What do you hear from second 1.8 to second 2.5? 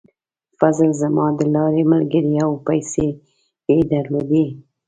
ملګری و